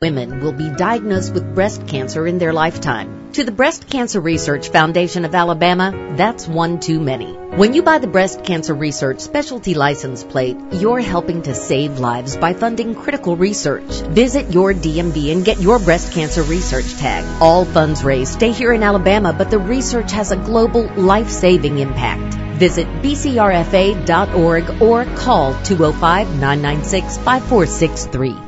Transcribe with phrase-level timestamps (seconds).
[0.00, 3.32] women will be diagnosed with breast cancer in their lifetime.
[3.32, 7.32] To the Breast Cancer Research Foundation of Alabama, that's one too many.
[7.32, 12.36] When you buy the Breast Cancer Research Specialty License Plate, you're helping to save lives
[12.36, 13.90] by funding critical research.
[14.22, 17.24] Visit your DMV and get your breast cancer research tag.
[17.42, 22.34] All funds raised stay here in Alabama, but the research has a global life-saving impact.
[22.60, 28.47] Visit bcrfa.org or call 205-996-5463.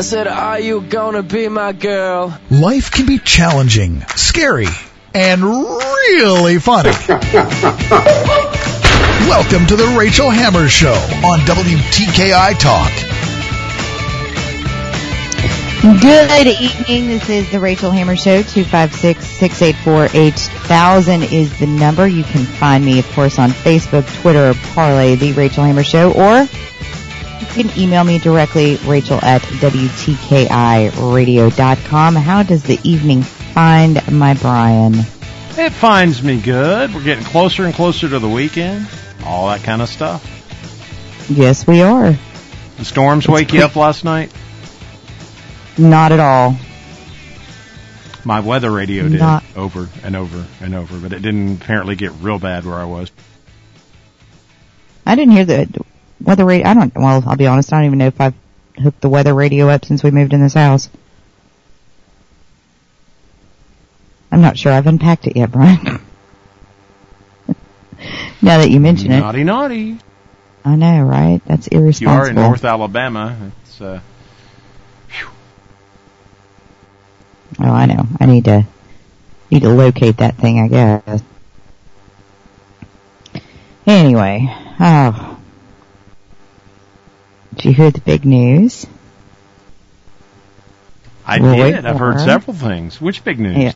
[0.00, 2.34] I said, Are you gonna be my girl?
[2.50, 4.64] Life can be challenging, scary,
[5.12, 6.88] and really funny.
[9.28, 13.29] Welcome to the Rachel Hammer Show on WTKI Talk.
[15.80, 17.08] Good evening.
[17.08, 18.42] This is the Rachel Hammer Show.
[18.42, 22.06] 256-684-8000 is the number.
[22.06, 26.42] You can find me, of course, on Facebook, Twitter, Parler, The Rachel Hammer Show, or
[26.42, 32.14] you can email me directly, rachel at WTKIRadio.com.
[32.14, 34.96] How does the evening find my Brian?
[35.56, 36.94] It finds me good.
[36.94, 38.86] We're getting closer and closer to the weekend.
[39.24, 40.22] All that kind of stuff.
[41.30, 42.14] Yes, we are.
[42.76, 44.30] The storms It's wake you up last night?
[45.80, 46.56] Not at all.
[48.22, 52.12] My weather radio did Not- over and over and over, but it didn't apparently get
[52.20, 53.10] real bad where I was.
[55.06, 55.84] I didn't hear the
[56.20, 56.68] weather radio.
[56.68, 58.34] I don't, well, I'll be honest, I don't even know if I've
[58.76, 60.90] hooked the weather radio up since we moved in this house.
[64.30, 65.78] I'm not sure I've unpacked it yet, Brian.
[68.42, 69.20] now that you mention it.
[69.20, 69.98] Naughty, naughty.
[70.62, 71.40] I know, right?
[71.46, 72.12] That's irresponsible.
[72.12, 73.50] You are in North Alabama.
[73.64, 74.00] It's uh,
[77.62, 78.06] Oh, I know.
[78.18, 78.66] I need to
[79.50, 81.22] need to locate that thing, I guess.
[83.86, 84.46] Anyway,
[84.78, 85.38] oh,
[87.54, 88.86] did you hear the big news?
[91.26, 91.84] I did.
[91.86, 93.00] I've heard several things.
[93.00, 93.56] Which big news?
[93.56, 93.72] Yeah.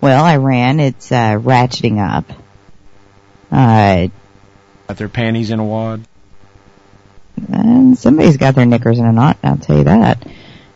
[0.00, 2.24] Well, Iran, it's uh, ratcheting up.
[3.50, 4.08] Uh,
[4.86, 6.04] Got their panties in a wad.
[7.48, 9.38] and somebody's got their knickers in a knot.
[9.42, 10.26] I'll tell you that.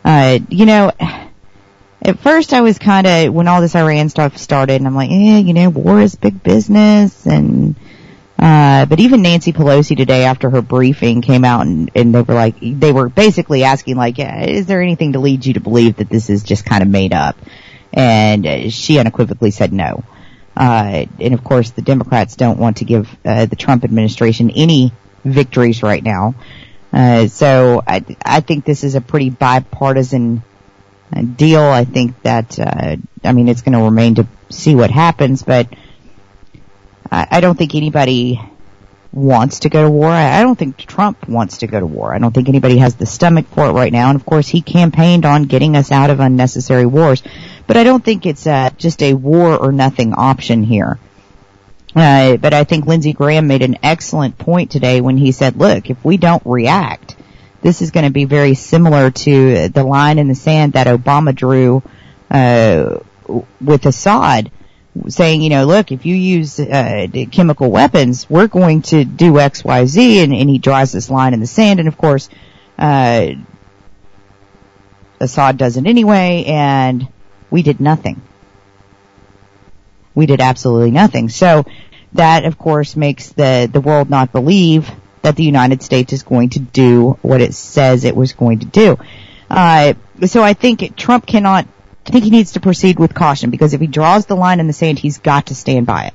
[0.03, 0.91] Uh, you know,
[2.03, 5.11] at first I was kind of when all this Iran stuff started, and I'm like,
[5.11, 7.75] eh, you know, war is big business, and
[8.43, 12.33] uh, but even Nancy Pelosi today after her briefing came out and, and they were
[12.33, 16.09] like, they were basically asking like, is there anything to lead you to believe that
[16.09, 17.37] this is just kind of made up?
[17.93, 20.03] And uh, she unequivocally said no.
[20.57, 24.91] Uh, and of course the Democrats don't want to give uh, the Trump administration any
[25.23, 26.35] victories right now.
[26.91, 30.43] Uh, so I, I think this is a pretty bipartisan
[31.21, 31.61] deal.
[31.61, 35.67] I think that, uh, I mean, it's going to remain to see what happens, but
[37.11, 38.41] I, I don't think anybody
[39.11, 40.09] wants to go to war.
[40.09, 42.13] I, I don't think Trump wants to go to war.
[42.13, 44.09] I don't think anybody has the stomach for it right now.
[44.09, 47.21] And of course, he campaigned on getting us out of unnecessary wars.
[47.67, 50.99] But I don't think it's uh, just a war or nothing option here.
[51.95, 55.91] Uh, but I think Lindsey Graham made an excellent point today when he said, look,
[55.91, 57.15] if we don't react,
[57.63, 61.33] this is going to be very similar to the line in the sand that Obama
[61.33, 61.81] drew
[62.29, 62.99] uh,
[63.61, 64.51] with Assad,
[65.07, 69.63] saying, you know, look, if you use uh, chemical weapons, we're going to do X,
[69.63, 72.29] Y, Z, and, and he draws this line in the sand, and of course,
[72.77, 73.29] uh,
[75.21, 77.07] Assad does it anyway, and
[77.49, 78.21] we did nothing.
[80.13, 81.29] We did absolutely nothing.
[81.29, 81.65] So
[82.11, 84.91] that, of course, makes the the world not believe
[85.23, 88.65] that the United States is going to do what it says it was going to
[88.65, 88.97] do.
[89.49, 89.93] Uh,
[90.25, 91.65] so I think Trump cannot.
[92.05, 94.67] I think he needs to proceed with caution because if he draws the line in
[94.67, 96.13] the sand, he's got to stand by it.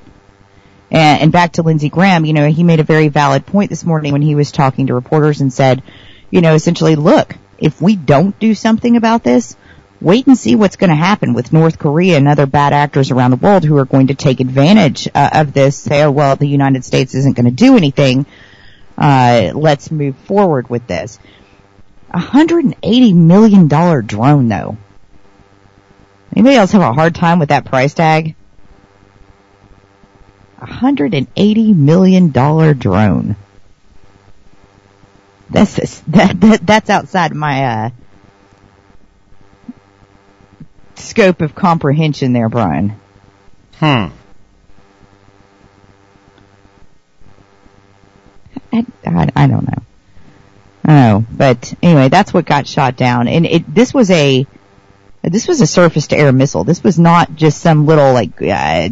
[0.91, 3.83] And, and back to Lindsey Graham, you know, he made a very valid point this
[3.83, 5.81] morning when he was talking to reporters and said,
[6.29, 9.55] you know, essentially, look, if we don't do something about this,
[9.99, 13.31] wait and see what's going to happen with North Korea and other bad actors around
[13.31, 15.75] the world who are going to take advantage uh, of this.
[15.75, 18.25] Say, oh, well, the United States isn't going to do anything.
[18.99, 21.19] Uh, let's move forward with this.
[22.11, 24.77] A hundred and eighty million dollar drone though.
[26.35, 28.35] Anybody else have a hard time with that price tag?
[30.59, 33.37] A hundred and eighty million dollar drone.
[35.49, 37.89] That's that, that that's outside my uh,
[40.95, 42.99] scope of comprehension there, Brian.
[43.75, 44.07] Hmm.
[48.71, 49.83] I, I, I don't know.
[50.87, 54.47] Oh, but anyway, that's what got shot down, and it this was a
[55.21, 56.63] this was a surface to air missile.
[56.63, 58.89] This was not just some little like uh,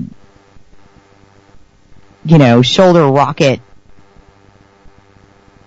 [2.26, 3.62] you know shoulder rocket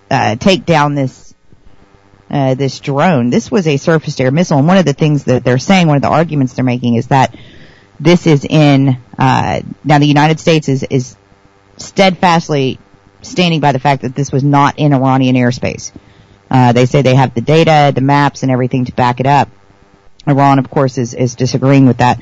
[0.09, 1.33] uh, take down this
[2.29, 3.29] uh, this drone.
[3.29, 5.87] This was a surface to air missile, and one of the things that they're saying,
[5.87, 7.35] one of the arguments they're making, is that
[7.99, 11.17] this is in uh, now the United States is is
[11.77, 12.79] steadfastly
[13.21, 15.91] standing by the fact that this was not in Iranian airspace.
[16.49, 19.49] Uh, they say they have the data, the maps, and everything to back it up.
[20.27, 22.19] Iran, of course, is, is disagreeing with that.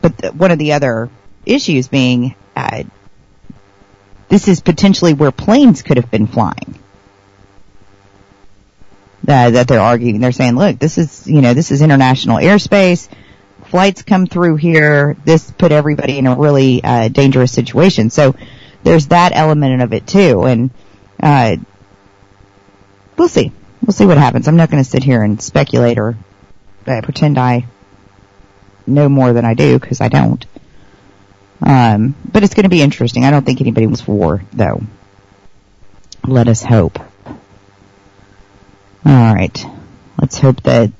[0.00, 1.10] But the, one of the other
[1.46, 2.84] issues being, uh,
[4.28, 6.78] this is potentially where planes could have been flying.
[9.26, 10.20] Uh, that they're arguing.
[10.20, 13.08] They're saying, look, this is, you know, this is international airspace.
[13.70, 15.16] Flights come through here.
[15.24, 18.08] This put everybody in a really uh, dangerous situation.
[18.08, 18.34] So
[18.82, 20.44] there's that element of it too.
[20.44, 20.70] And
[21.22, 21.56] uh,
[23.16, 23.52] we'll see.
[23.82, 24.48] We'll see what happens.
[24.48, 26.16] I'm not going to sit here and speculate or
[26.86, 27.66] uh, pretend I
[28.86, 30.44] know more than I do because I don't.
[31.60, 33.24] Um, but it's going to be interesting.
[33.24, 34.80] I don't think anybody wants war, though.
[36.26, 36.98] Let us hope.
[37.26, 37.34] All
[39.34, 39.66] right.
[40.18, 40.92] Let's hope that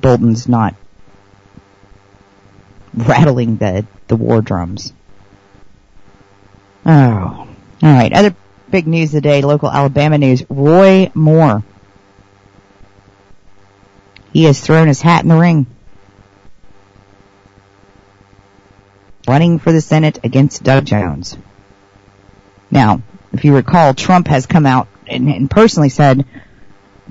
[0.00, 0.74] Bolton's not
[2.94, 4.92] rattling the, the war drums.
[6.84, 6.90] Oh.
[6.90, 7.48] All
[7.82, 8.12] right.
[8.12, 8.34] Other
[8.70, 10.44] big news today, local Alabama news.
[10.48, 11.62] Roy Moore.
[14.32, 15.66] He has thrown his hat in the ring.
[19.26, 21.36] Running for the Senate against Doug Jones.
[22.70, 23.02] Now,
[23.32, 26.24] if you recall, Trump has come out and, and personally said,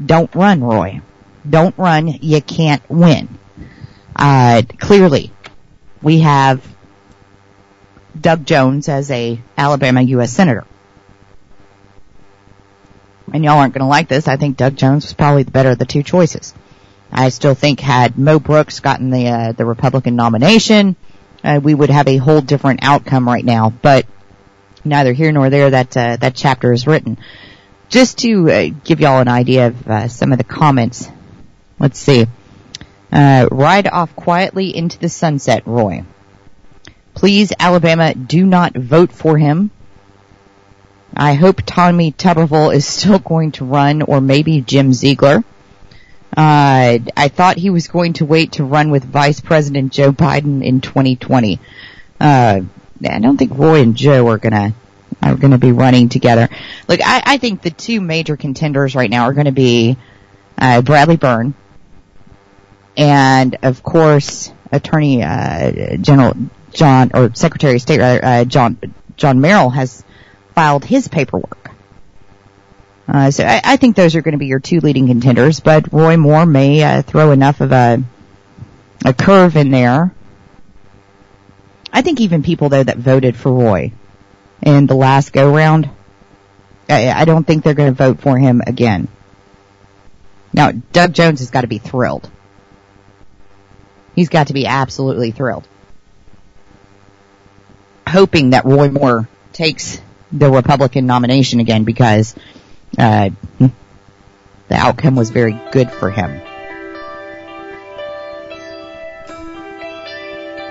[0.04, 1.02] don't run, Roy.
[1.50, 2.08] Don't run.
[2.08, 3.38] You can't win.
[4.16, 5.32] Uh, clearly,
[6.02, 6.66] we have
[8.20, 10.32] Doug Jones as a Alabama U.S.
[10.32, 10.66] Senator.
[13.32, 14.28] And y'all aren't going to like this.
[14.28, 16.54] I think Doug Jones was probably the better of the two choices.
[17.12, 20.96] I still think had Mo Brooks gotten the uh, the Republican nomination,
[21.44, 23.70] uh, we would have a whole different outcome right now.
[23.70, 24.06] But
[24.84, 25.70] neither here nor there.
[25.70, 27.18] That uh, that chapter is written.
[27.90, 31.10] Just to uh, give y'all an idea of uh, some of the comments.
[31.80, 32.28] Let's see.
[33.12, 36.04] Uh, ride off quietly into the sunset, Roy.
[37.16, 39.72] Please, Alabama, do not vote for him.
[41.16, 45.44] I hope Tommy Tuberville is still going to run, or maybe Jim Ziegler.
[46.38, 50.64] Uh, I thought he was going to wait to run with Vice President Joe Biden
[50.64, 51.60] in 2020.
[52.20, 52.62] Uh,
[53.04, 54.74] I don't think Roy and Joe are gonna
[55.22, 56.48] are gonna be running together.
[56.88, 59.98] Look, I, I think the two major contenders right now are going to be
[60.58, 61.56] uh, Bradley Byrne
[62.98, 66.36] and, of course, Attorney uh, General
[66.72, 68.78] John or Secretary of State rather uh, John
[69.18, 70.04] John Merrill has
[70.56, 71.72] filed his paperwork.
[73.08, 75.92] Uh, so I, I, think those are going to be your two leading contenders, but
[75.92, 78.04] Roy Moore may uh, throw enough of a
[79.04, 80.14] a curve in there.
[81.92, 83.94] I think even people though that voted for Roy
[84.62, 85.90] in the last go round,
[86.88, 89.08] I, I don't think they're going to vote for him again.
[90.54, 92.30] Now, Doug Jones has got to be thrilled.
[94.16, 95.68] He's got to be absolutely thrilled.
[98.08, 100.02] Hoping that Roy Moore takes
[100.32, 102.36] the Republican nomination again because
[102.98, 103.72] uh, the
[104.76, 106.42] outcome was very good for him.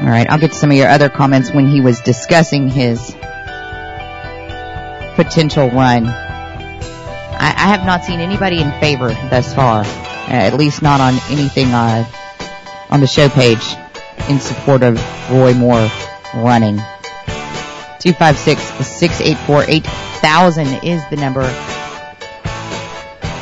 [0.00, 3.16] All right, I'll get to some of your other comments when he was discussing his
[5.16, 6.07] potential run.
[6.07, 11.14] I, I have not seen anybody in favor thus far, uh, at least not on
[11.30, 12.04] anything uh,
[12.90, 13.76] on the show page
[14.28, 14.97] in support of
[15.30, 15.88] Roy Moore
[16.35, 16.78] running.
[18.00, 21.42] 256-684-8000 is the number.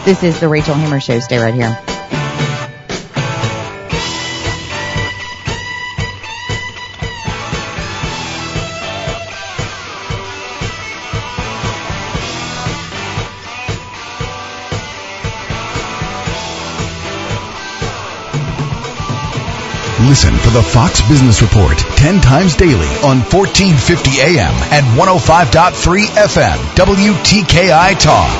[0.05, 1.21] This is the Rachel Hammer Show.
[1.21, 1.96] Stay right here.
[20.07, 26.57] Listen for the Fox Business Report 10 times daily on 1450 AM and 105.3 FM
[26.77, 28.31] WTKI Talk.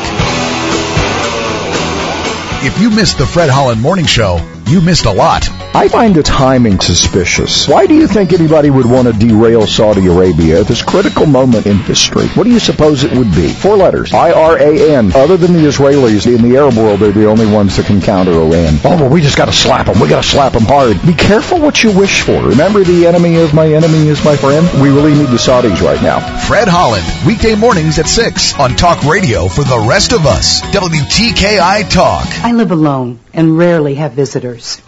[2.65, 5.49] If you missed the Fred Holland Morning Show, you missed a lot.
[5.75, 7.69] I find the timing suspicious.
[7.69, 11.67] Why do you think anybody would want to derail Saudi Arabia at this critical moment
[11.67, 12.27] in history?
[12.29, 13.49] What do you suppose it would be?
[13.49, 14.13] Four letters.
[14.13, 15.13] I-R-A-N.
[15.15, 18.33] Other than the Israelis, in the Arab world, they're the only ones that can counter
[18.33, 18.79] Iran.
[18.85, 20.01] Oh, well, we just got to slap them.
[20.01, 21.01] We got to slap them hard.
[21.07, 22.43] Be careful what you wish for.
[22.43, 24.67] Remember, the enemy of my enemy is my friend?
[24.83, 26.21] We really need the Saudis right now.
[26.47, 30.63] Fred Holland, weekday mornings at 6 on Talk Radio for the rest of us.
[30.63, 32.27] WTKI Talk.
[32.43, 34.81] I live alone and rarely have visitors.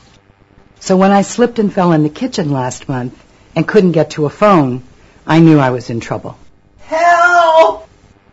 [0.80, 3.14] So when I slipped and fell in the kitchen last month
[3.54, 4.82] and couldn't get to a phone,
[5.26, 6.38] I knew I was in trouble.
[6.80, 7.86] Help!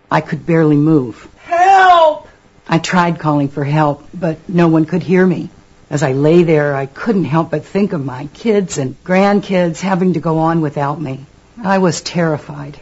[0.10, 1.28] I could barely move.
[1.44, 2.30] Help!
[2.66, 5.50] I tried calling for help, but no one could hear me.
[5.90, 10.14] As I lay there, I couldn't help but think of my kids and grandkids having
[10.14, 11.26] to go on without me.
[11.62, 12.80] I was terrified.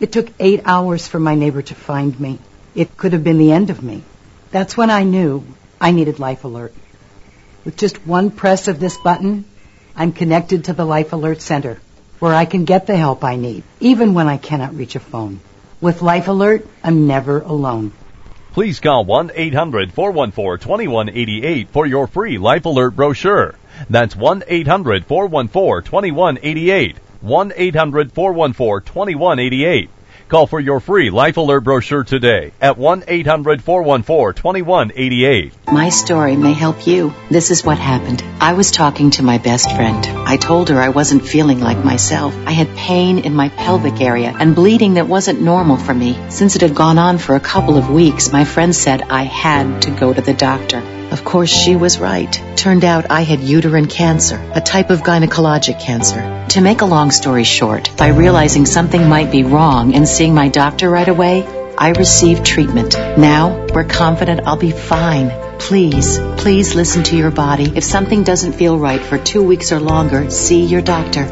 [0.00, 2.38] It took eight hours for my neighbor to find me.
[2.74, 4.02] It could have been the end of me.
[4.50, 5.44] That's when I knew
[5.84, 6.72] I needed Life Alert.
[7.66, 9.44] With just one press of this button,
[9.94, 11.78] I'm connected to the Life Alert Center,
[12.20, 15.40] where I can get the help I need, even when I cannot reach a phone.
[15.82, 17.92] With Life Alert, I'm never alone.
[18.54, 23.54] Please call 1-800-414-2188 for your free Life Alert brochure.
[23.90, 26.96] That's 1-800-414-2188.
[27.22, 29.88] 1-800-414-2188.
[30.34, 35.52] Call for your free Life Alert brochure today at 1-800-414-2188.
[35.70, 37.14] My story may help you.
[37.30, 38.24] This is what happened.
[38.40, 40.04] I was talking to my best friend.
[40.04, 42.34] I told her I wasn't feeling like myself.
[42.46, 46.18] I had pain in my pelvic area and bleeding that wasn't normal for me.
[46.30, 49.82] Since it had gone on for a couple of weeks, my friend said I had
[49.82, 50.80] to go to the doctor.
[51.10, 52.32] Of course, she was right.
[52.56, 56.46] Turned out I had uterine cancer, a type of gynecologic cancer.
[56.50, 60.48] To make a long story short, by realizing something might be wrong and seeing my
[60.48, 61.46] doctor right away,
[61.76, 62.94] I received treatment.
[62.94, 65.30] Now, we're confident I'll be fine.
[65.58, 67.72] Please, please listen to your body.
[67.74, 71.24] If something doesn't feel right for two weeks or longer, see your doctor.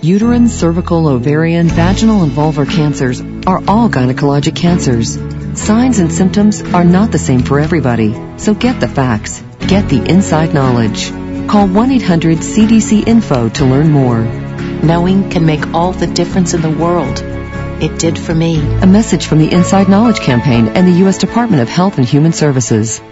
[0.00, 5.16] Uterine, cervical, ovarian, vaginal, and vulvar cancers are all gynecologic cancers.
[5.58, 9.42] Signs and symptoms are not the same for everybody, so get the facts.
[9.66, 11.10] Get the inside knowledge.
[11.48, 14.22] Call 1-800-CDC-INFO to learn more.
[14.22, 17.20] Knowing can make all the difference in the world.
[17.82, 18.60] It did for me.
[18.80, 21.18] A message from the Inside Knowledge Campaign and the U.S.
[21.18, 23.02] Department of Health and Human Services.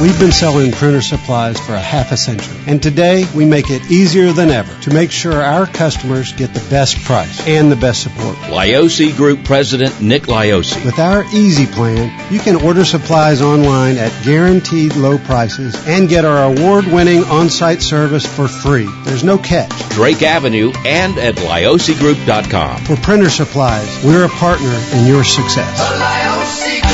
[0.00, 3.90] We've been selling printer supplies for a half a century, and today we make it
[3.90, 8.04] easier than ever to make sure our customers get the best price and the best
[8.04, 8.36] support.
[8.46, 10.84] Liosi Group President Nick Liosi.
[10.84, 16.24] With our Easy Plan, you can order supplies online at guaranteed low prices and get
[16.24, 18.88] our award-winning on-site service for free.
[19.02, 19.72] There's no catch.
[19.88, 22.84] Drake Avenue and at liosigroup.com.
[22.84, 26.87] For printer supplies, we're a partner in your success.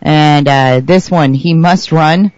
[0.00, 2.32] And, uh, this one, he must run.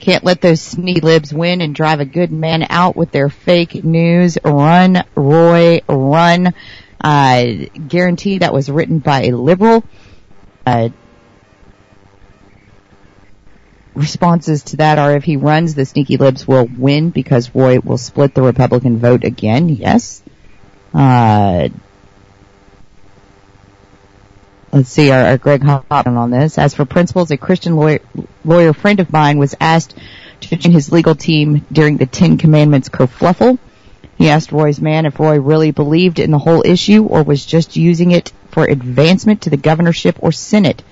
[0.00, 3.84] Can't let those sneaky libs win and drive a good man out with their fake
[3.84, 4.36] news.
[4.44, 6.52] Run, Roy, run.
[7.00, 7.44] Uh,
[7.88, 9.84] guarantee that was written by a liberal.
[10.66, 10.88] Uh,
[13.94, 17.98] responses to that are if he runs, the sneaky libs will win because Roy will
[17.98, 19.68] split the Republican vote again.
[19.68, 20.22] Yes.
[20.92, 21.68] Uh,
[24.72, 26.58] let's see, our, our Greg Hoffman on this.
[26.58, 28.00] As for principles, a Christian lawyer,
[28.44, 29.96] lawyer friend of mine was asked
[30.40, 33.58] to join his legal team during the Ten Commandments kerfluffle.
[34.16, 37.76] He asked Roy's man if Roy really believed in the whole issue or was just
[37.76, 40.82] using it for advancement to the governorship or senate.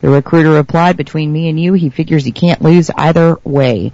[0.00, 3.92] The recruiter replied, between me and you, he figures he can't lose either way.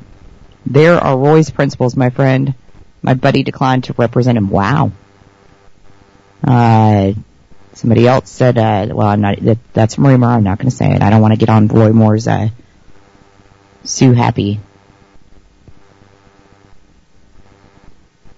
[0.65, 2.55] There are Roy's principles, my friend.
[3.03, 4.49] My buddy declined to represent him.
[4.49, 4.93] Wow.
[6.45, 7.13] Uh,
[7.75, 10.29] somebody else said, uh, well, I'm not, that, that's rumor.
[10.29, 11.03] I'm not going to say it.
[11.03, 12.49] I don't want to get on Roy Moore's, uh,
[13.85, 14.61] Sue Happy.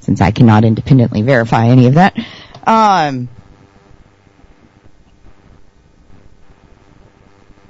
[0.01, 2.17] Since I cannot independently verify any of that.
[2.67, 3.29] Um,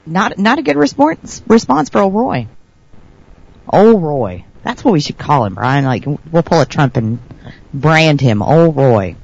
[0.08, 2.46] not, not a good response, response for old Roy.
[4.62, 5.84] That's what we should call him, Brian.
[5.84, 7.18] Like, we'll pull a Trump and
[7.72, 9.16] brand him Old Roy.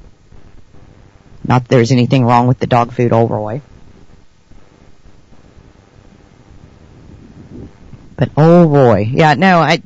[1.47, 3.61] Not that there's anything wrong with the dog food Old Roy.
[8.15, 9.07] But Old Roy.
[9.11, 9.83] Yeah, no, I,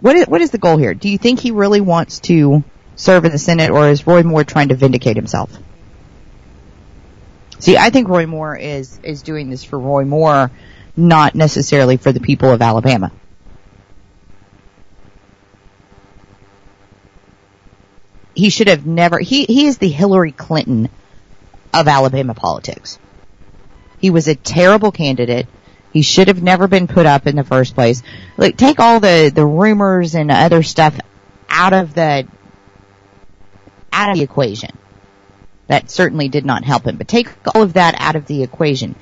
[0.00, 0.94] what is, what is the goal here?
[0.94, 2.64] Do you think he really wants to
[2.96, 5.50] serve in the Senate or is Roy Moore trying to vindicate himself?
[7.58, 10.50] See, I think Roy Moore is, is doing this for Roy Moore,
[10.96, 13.12] not necessarily for the people of Alabama.
[18.34, 20.88] He should have never, he, he is the Hillary Clinton
[21.72, 22.98] of Alabama politics.
[24.00, 25.46] He was a terrible candidate.
[25.92, 28.02] He should have never been put up in the first place.
[28.36, 30.98] Like, take all the, the rumors and other stuff
[31.48, 32.26] out of the,
[33.92, 34.70] out of the equation.
[35.66, 38.94] That certainly did not help him, but take all of that out of the equation.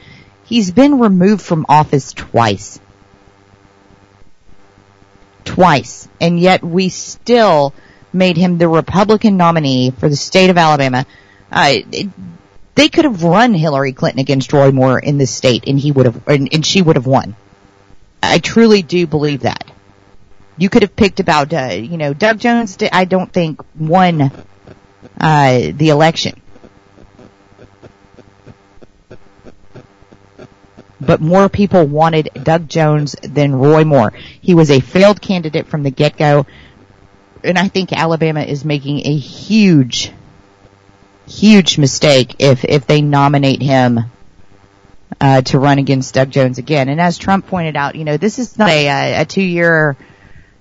[0.45, 2.78] He's been removed from office twice.
[5.45, 6.09] Twice.
[6.21, 7.75] And yet we still
[8.12, 11.07] made him the Republican nominee for the state of Alabama.
[11.50, 12.09] Uh, it,
[12.75, 16.07] they could have run Hillary Clinton against Roy Moore in this state and he would
[16.07, 17.35] have, and, and she would have won.
[18.23, 19.71] I truly do believe that.
[20.57, 24.31] You could have picked about, uh, you know, Doug Jones, I don't think won,
[25.21, 26.42] uh, the election.
[31.06, 34.12] But more people wanted Doug Jones than Roy Moore.
[34.41, 36.47] He was a failed candidate from the get-go,
[37.45, 40.12] and I think Alabama is making a huge,
[41.26, 44.10] huge mistake if if they nominate him
[45.21, 46.88] uh, to run against Doug Jones again.
[46.88, 49.97] And as Trump pointed out, you know, this is not a, a two-year,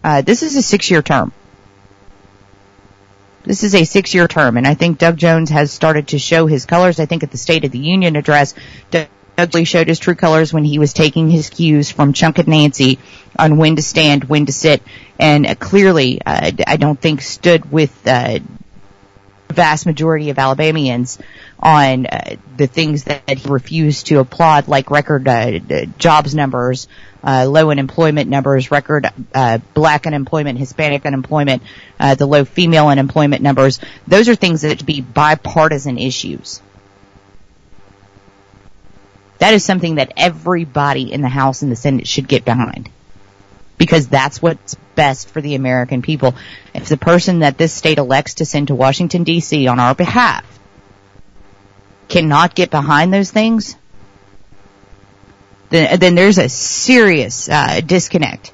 [0.04, 1.32] uh, this is a six-year term.
[3.44, 6.68] This is a six-year term, and I think Doug Jones has started to show his
[6.68, 7.00] colors.
[7.00, 8.54] I think at the State of the Union address,
[9.42, 13.00] Ugly showed his true colors when he was taking his cues from Chunkin Nancy
[13.40, 14.84] on when to stand, when to sit,
[15.20, 18.38] and uh, clearly, uh, I don't think stood with uh,
[19.48, 21.18] the vast majority of Alabamians
[21.60, 25.60] on uh, the things that he refused to applaud, like record uh,
[25.98, 26.88] jobs numbers,
[27.24, 29.08] uh, low unemployment numbers, record
[29.74, 31.64] black unemployment, Hispanic unemployment,
[32.00, 33.80] the low female unemployment numbers.
[34.08, 36.62] Those are things that should be bipartisan issues.
[39.42, 42.92] That is something that everybody in the House and the Senate should get behind.
[43.80, 46.36] Because that's what's best for the American people.
[46.76, 50.46] If the person that this state elects to send to Washington DC on our behalf
[52.08, 53.76] cannot get behind those things,
[55.72, 58.54] then, then there's a serious uh, disconnect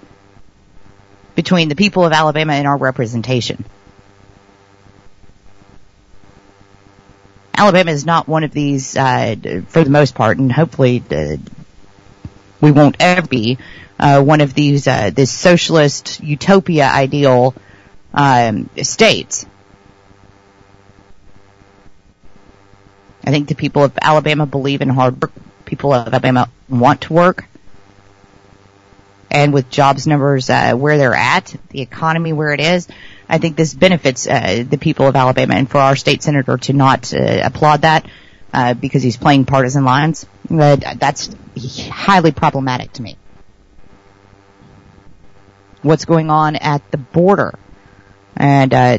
[1.36, 3.66] between the people of Alabama and our representation.
[7.58, 9.36] Alabama is not one of these, uh,
[9.68, 11.38] for the most part, and hopefully uh,
[12.62, 13.58] we won't ever be
[14.00, 17.56] uh, one of these uh, this socialist utopia ideal
[18.14, 19.48] um, states.
[23.24, 25.32] I think the people of Alabama believe in hard work.
[25.66, 27.46] People of Alabama want to work.
[29.30, 32.88] And with jobs numbers uh, where they're at, the economy where it is,
[33.30, 36.74] I think this benefits uh, the people of Alabama, and for our state senator to
[36.74, 38.10] not uh, applaud that
[38.54, 41.30] uh, because he's playing partisan lines, uh, that's
[41.90, 43.18] highly problematic to me.
[45.82, 47.58] What's going on at the border,
[48.36, 48.98] and uh,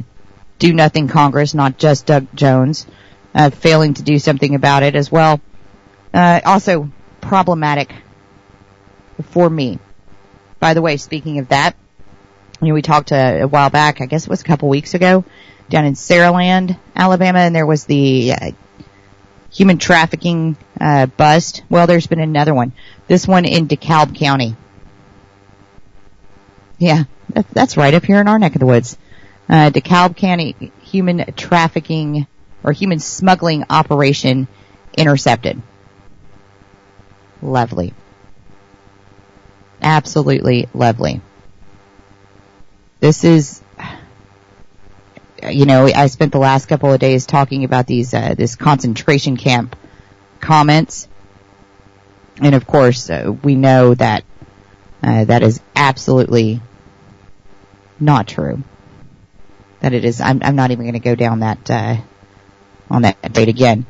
[0.59, 2.87] do nothing Congress, not just Doug Jones,
[3.35, 5.41] uh, failing to do something about it as well.
[6.13, 7.95] also problematic
[9.31, 9.79] for me.
[10.61, 11.77] By the way, speaking of that,
[12.61, 14.95] you know, we talked a, a while back, I guess it was a couple weeks
[14.95, 15.25] ago,
[15.69, 18.51] down in Saraland, Alabama, and there was the uh,
[19.53, 21.63] human trafficking uh, bust.
[21.69, 22.73] Well, there's been another one.
[23.07, 24.57] This one in DeKalb County.
[26.79, 28.97] Yeah, that, that's right up here in our neck of the woods.
[29.49, 32.27] Uh, DeKalb County human trafficking
[32.63, 34.49] or human smuggling operation
[34.97, 35.61] intercepted.
[37.41, 37.95] Lovely.
[39.81, 41.21] Absolutely lovely.
[43.01, 43.63] This is,
[45.49, 49.37] you know, I spent the last couple of days talking about these, uh, this concentration
[49.37, 49.77] camp
[50.41, 51.07] comments.
[52.41, 54.25] And of course, uh, we know that,
[55.03, 56.61] uh, that is absolutely
[58.01, 58.63] not true.
[59.81, 61.97] That it is, I'm, I'm not even going to go down that, uh,
[62.91, 63.87] on that debate again.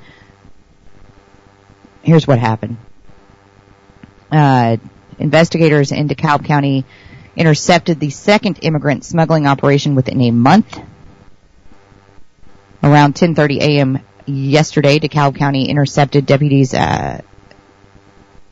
[2.03, 2.77] Here's what happened.
[4.31, 4.77] Uh,
[5.18, 6.85] investigators in DeKalb County
[7.38, 10.79] intercepted the second immigrant smuggling operation within a month.
[12.83, 13.98] Around 10:30 a.m.
[14.27, 17.20] yesterday, DeKalb County intercepted deputies uh,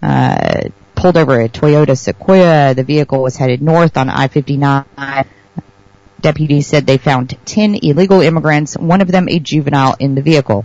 [0.03, 0.61] uh,
[0.94, 2.75] pulled over a Toyota Sequoia.
[2.75, 5.27] The vehicle was headed north on I-59.
[6.20, 10.64] Deputies said they found 10 illegal immigrants, one of them a juvenile in the vehicle.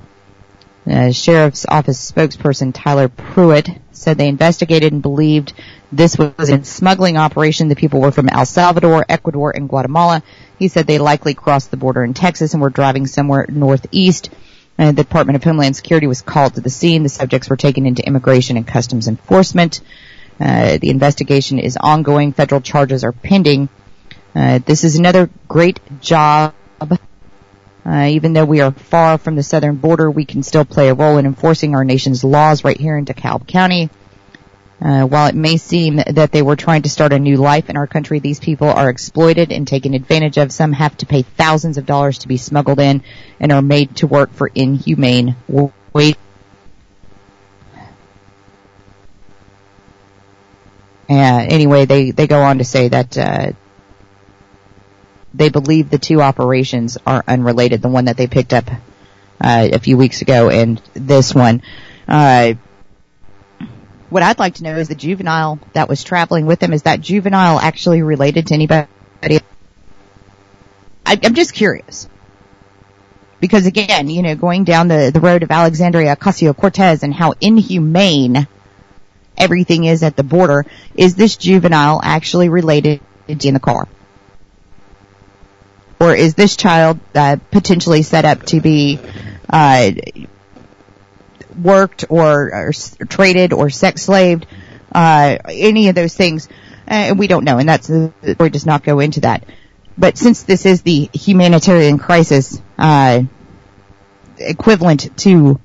[0.89, 5.53] Uh, Sheriff's Office spokesperson Tyler Pruitt said they investigated and believed
[5.91, 7.67] this was a smuggling operation.
[7.67, 10.23] The people were from El Salvador, Ecuador, and Guatemala.
[10.57, 14.31] He said they likely crossed the border in Texas and were driving somewhere northeast.
[14.77, 17.03] And the Department of Homeland Security was called to the scene.
[17.03, 19.81] The subjects were taken into Immigration and Customs Enforcement.
[20.39, 22.33] Uh, the investigation is ongoing.
[22.33, 23.69] Federal charges are pending.
[24.33, 26.55] Uh, this is another great job
[27.85, 30.93] uh, even though we are far from the southern border, we can still play a
[30.93, 33.89] role in enforcing our nation's laws right here in DeKalb County.
[34.79, 37.77] Uh, while it may seem that they were trying to start a new life in
[37.77, 40.51] our country, these people are exploited and taken advantage of.
[40.51, 43.03] Some have to pay thousands of dollars to be smuggled in
[43.39, 45.35] and are made to work for inhumane
[45.93, 46.17] wages.
[51.07, 53.51] Uh, anyway, they, they go on to say that uh,
[55.33, 57.81] they believe the two operations are unrelated.
[57.81, 58.69] The one that they picked up
[59.39, 61.61] uh, a few weeks ago and this one.
[62.07, 62.53] Uh,
[64.09, 66.73] what I'd like to know is the juvenile that was traveling with them.
[66.73, 68.87] Is that juvenile actually related to anybody?
[71.05, 72.09] I, I'm just curious.
[73.39, 78.47] Because again, you know, going down the, the road of Alexandria Ocasio-Cortez and how inhumane
[79.37, 80.65] everything is at the border,
[80.95, 83.87] is this juvenile actually related in the car?
[86.01, 88.99] Or is this child uh, potentially set up to be
[89.47, 89.91] uh,
[91.61, 92.71] worked or, or,
[93.07, 94.47] traded or sex slaved?
[94.91, 96.49] Uh, any of those things,
[97.15, 99.45] we don't know, and that's the story does not go into that.
[99.95, 103.21] But since this is the humanitarian crisis uh,
[104.39, 105.59] equivalent to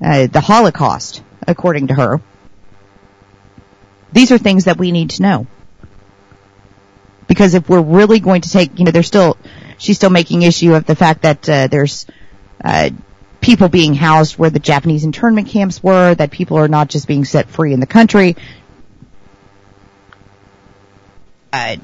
[0.00, 2.20] uh, the Holocaust, according to her,
[4.12, 5.46] these are things that we need to know
[7.32, 9.38] because if we're really going to take, you know, there's still
[9.82, 12.06] she's still making issue of the fact that uh, there's
[12.64, 12.90] uh,
[13.40, 17.24] people being housed where the Japanese internment camps were, that people are not just being
[17.24, 18.36] set free in the country.
[21.52, 21.76] Uh,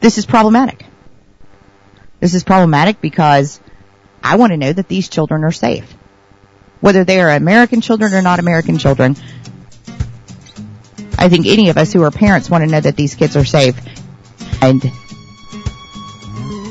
[0.00, 0.84] this is problematic.
[2.20, 3.60] This is problematic because
[4.22, 5.90] I want to know that these children are safe.
[6.80, 9.16] Whether they are American children or not American children,
[11.16, 13.44] I think any of us who are parents want to know that these kids are
[13.44, 13.76] safe.
[14.60, 14.82] And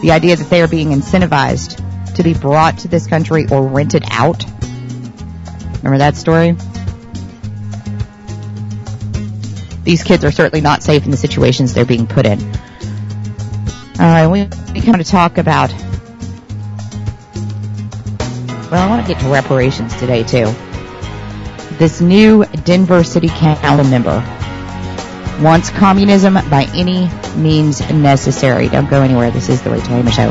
[0.03, 1.81] the idea that they are being incentivized
[2.15, 4.45] to be brought to this country or rented out.
[5.77, 6.57] Remember that story?
[9.83, 12.41] These kids are certainly not safe in the situations they're being put in.
[13.97, 15.71] Alright, we, we kind of talk about,
[18.69, 20.53] well, I want to get to reparations today too.
[21.77, 24.19] This new Denver City Council member
[25.41, 28.69] wants communism by any means necessary.
[28.69, 29.31] Don't go anywhere.
[29.31, 30.29] This is the Rachel Hammer Show.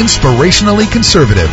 [0.00, 1.50] Inspirationally conservative.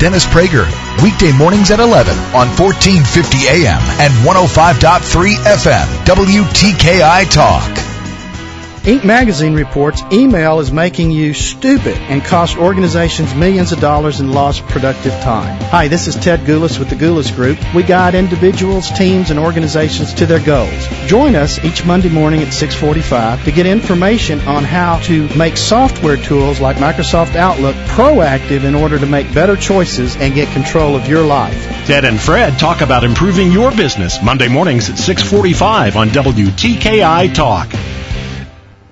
[0.00, 0.66] Dennis Prager,
[1.02, 7.91] weekday mornings at 11 on 1450 AM and 105.3 FM, WTKI Talk.
[8.82, 9.04] Inc.
[9.04, 14.66] magazine reports email is making you stupid and cost organizations millions of dollars in lost
[14.66, 15.56] productive time.
[15.66, 17.60] Hi, this is Ted Goulas with the Goulas Group.
[17.76, 20.88] We guide individuals, teams, and organizations to their goals.
[21.06, 26.16] Join us each Monday morning at 645 to get information on how to make software
[26.16, 31.06] tools like Microsoft Outlook proactive in order to make better choices and get control of
[31.06, 31.86] your life.
[31.86, 37.72] Ted and Fred talk about improving your business Monday mornings at 645 on WTKI Talk.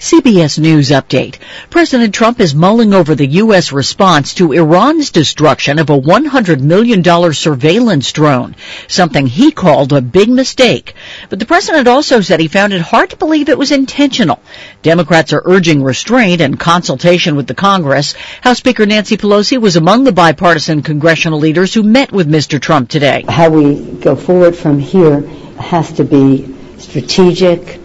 [0.00, 1.36] CBS News Update.
[1.68, 3.70] President Trump is mulling over the U.S.
[3.70, 8.56] response to Iran's destruction of a $100 million surveillance drone,
[8.88, 10.94] something he called a big mistake.
[11.28, 14.40] But the president also said he found it hard to believe it was intentional.
[14.80, 18.14] Democrats are urging restraint and consultation with the Congress.
[18.40, 22.58] House Speaker Nancy Pelosi was among the bipartisan congressional leaders who met with Mr.
[22.58, 23.26] Trump today.
[23.28, 25.20] How we go forward from here
[25.58, 27.78] has to be strategic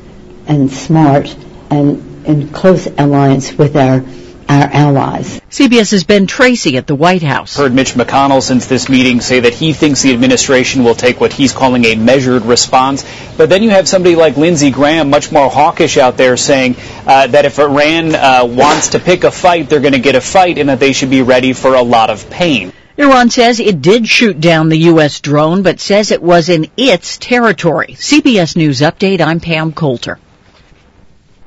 [0.47, 1.35] and smart
[1.69, 4.03] and in close alliance with our
[4.47, 5.41] our allies.
[5.49, 7.57] CBS's Ben Tracy at the White House.
[7.57, 11.33] Heard Mitch McConnell since this meeting say that he thinks the administration will take what
[11.33, 13.03] he's calling a measured response.
[13.37, 16.75] But then you have somebody like Lindsey Graham, much more hawkish out there, saying
[17.07, 20.21] uh, that if Iran uh, wants to pick a fight, they're going to get a
[20.21, 22.71] fight and that they should be ready for a lot of pain.
[22.97, 25.19] Iran says it did shoot down the U.S.
[25.19, 27.95] drone, but says it was in its territory.
[27.99, 30.17] CBS News Update, I'm Pam Coulter.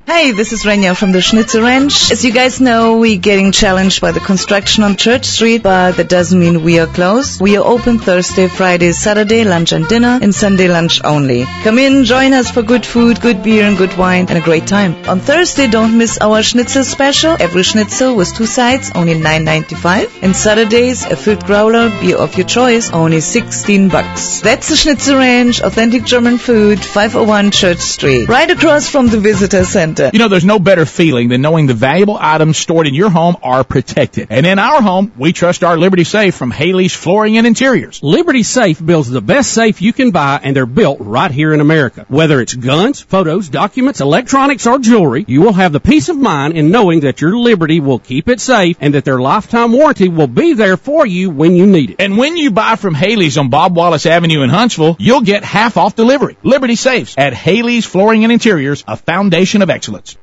[0.09, 2.11] Hey, this is Renya from the Schnitzel Ranch.
[2.11, 6.09] As you guys know, we're getting challenged by the construction on Church Street, but that
[6.09, 7.42] doesn't mean we are closed.
[7.42, 11.44] We are open Thursday, Friday, Saturday, lunch and dinner, and Sunday lunch only.
[11.62, 14.66] Come in, join us for good food, good beer, and good wine, and a great
[14.66, 14.94] time.
[15.07, 17.37] On Thursday, don't miss our Schnitzel special.
[17.38, 20.23] Every Schnitzel with two sides, only $9.95.
[20.23, 24.40] And Saturdays, a filled growler, beer of your choice, only 16 bucks.
[24.40, 29.66] That's the Schnitzel Ranch, authentic German food, 501 Church Street, right across from the visitor
[29.66, 29.97] center.
[29.98, 33.37] You know, there's no better feeling than knowing the valuable items stored in your home
[33.42, 34.28] are protected.
[34.30, 38.02] And in our home, we trust our Liberty Safe from Haley's Flooring and Interiors.
[38.02, 41.61] Liberty Safe builds the best safe you can buy, and they're built right here in
[41.61, 42.06] America.
[42.08, 46.56] Whether it's guns, photos, documents, electronics, or jewelry, you will have the peace of mind
[46.56, 50.26] in knowing that your Liberty will keep it safe and that their lifetime warranty will
[50.26, 51.96] be there for you when you need it.
[51.98, 55.76] And when you buy from Haley's on Bob Wallace Avenue in Huntsville, you'll get half
[55.76, 56.37] off delivery.
[56.42, 60.16] Liberty Safes at Haley's Flooring and Interiors, a foundation of excellence.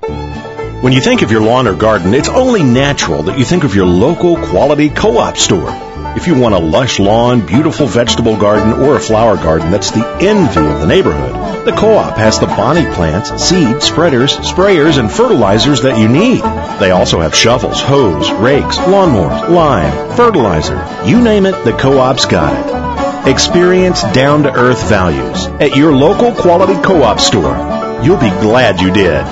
[0.84, 3.74] When you think of your lawn or garden, it's only natural that you think of
[3.74, 5.70] your local quality co-op store.
[6.16, 10.06] If you want a lush lawn, beautiful vegetable garden, or a flower garden that's the
[10.22, 15.82] envy of the neighborhood, the co-op has the Bonnie plants, seed, spreaders, sprayers, and fertilizers
[15.82, 16.42] that you need.
[16.80, 20.78] They also have shovels, hoes, rakes, lawnmowers, lime, fertilizer.
[21.06, 23.30] You name it, the co-op's got it.
[23.30, 27.85] Experience down-to-earth values at your local quality co-op store.
[28.04, 29.26] You'll be glad you did.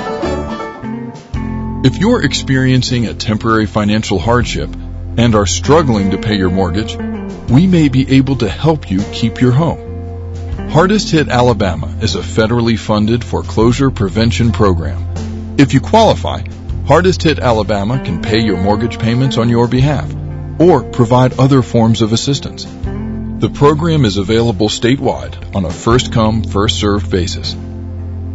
[1.85, 4.69] If you're experiencing a temporary financial hardship
[5.17, 6.95] and are struggling to pay your mortgage,
[7.49, 10.69] we may be able to help you keep your home.
[10.69, 15.55] Hardest Hit Alabama is a federally funded foreclosure prevention program.
[15.59, 16.43] If you qualify,
[16.87, 20.11] Hardest Hit Alabama can pay your mortgage payments on your behalf
[20.59, 22.65] or provide other forms of assistance.
[22.65, 27.55] The program is available statewide on a first come, first served basis.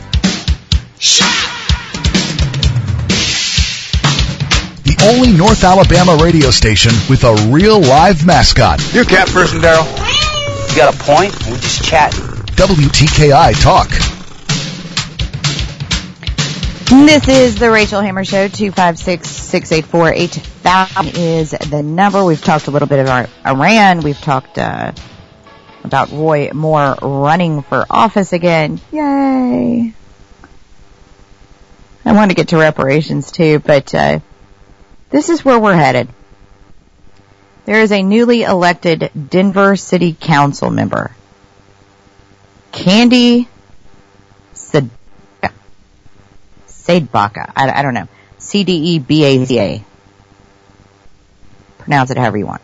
[4.83, 8.93] The only North Alabama radio station with a real live mascot.
[8.93, 9.87] You a cat person, Daryl?
[10.69, 11.33] You got a point?
[11.47, 12.19] We're just chatting.
[12.21, 13.89] WTKI Talk.
[17.07, 18.47] This is the Rachel Hammer Show.
[18.49, 22.23] 256-684-8000 is the number.
[22.23, 24.01] We've talked a little bit about Iran.
[24.01, 24.91] We've talked uh,
[25.83, 28.79] about Roy Moore running for office again.
[28.91, 29.95] Yay!
[32.03, 34.19] I want to get to reparations too, but uh,
[35.09, 36.09] this is where we're headed.
[37.65, 41.11] There is a newly elected Denver City Council member,
[42.71, 43.47] Candi
[46.81, 47.51] CdeBaca.
[47.55, 48.07] I, I don't know.
[48.39, 49.83] C-D-E-B-A-C-A.
[51.77, 52.61] Pronounce it however you want.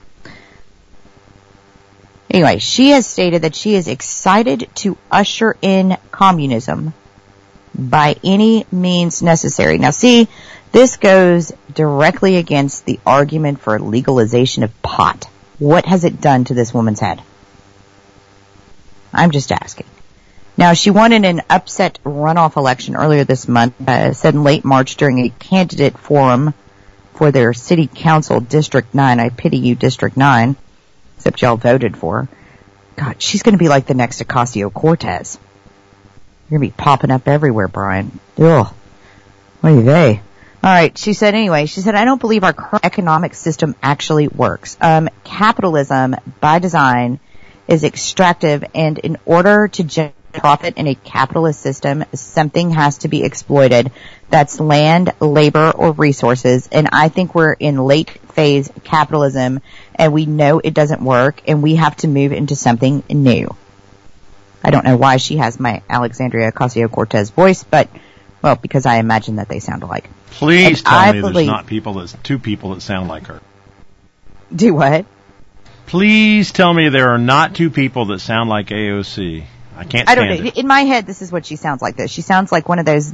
[2.29, 6.93] Anyway, she has stated that she is excited to usher in communism
[7.77, 9.77] by any means necessary.
[9.77, 10.27] Now see,
[10.71, 15.25] this goes directly against the argument for legalization of pot.
[15.59, 17.21] What has it done to this woman's head?
[19.13, 19.87] I'm just asking.
[20.57, 24.65] Now, she won in an upset runoff election earlier this month, uh, said in late
[24.65, 26.53] March during a candidate forum
[27.13, 29.19] for their city council, District 9.
[29.19, 30.55] I pity you, District 9,
[31.15, 32.27] except y'all voted for her.
[32.95, 35.37] God, she's going to be like the next Ocasio-Cortez.
[36.49, 38.19] You're going to be popping up everywhere, Brian.
[38.37, 38.73] Ugh.
[39.59, 40.21] What are they?
[40.63, 40.97] All right.
[40.97, 41.65] She said anyway.
[41.65, 44.77] She said, "I don't believe our current economic system actually works.
[44.79, 47.19] Um, capitalism, by design,
[47.67, 53.07] is extractive, and in order to generate profit in a capitalist system, something has to
[53.07, 53.91] be exploited.
[54.29, 56.69] That's land, labor, or resources.
[56.71, 59.59] And I think we're in late phase capitalism,
[59.95, 63.53] and we know it doesn't work, and we have to move into something new."
[64.63, 67.87] I don't know why she has my Alexandria Ocasio-Cortez voice, but
[68.41, 70.09] well, because I imagine that they sound alike.
[70.31, 73.27] Please And tell I me believe- there's not people that two people that sound like
[73.27, 73.41] her.
[74.55, 75.05] Do what?
[75.87, 79.43] Please tell me there are not two people that sound like AOC.
[79.77, 80.47] I can't I don't know.
[80.47, 80.57] it.
[80.57, 81.95] In my head, this is what she sounds like.
[81.95, 83.13] This she sounds like one of those